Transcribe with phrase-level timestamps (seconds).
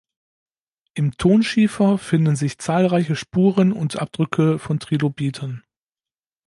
[0.95, 5.63] Im Tonschiefer finden sich zahlreiche Spuren und Abdrücke von Trilobiten.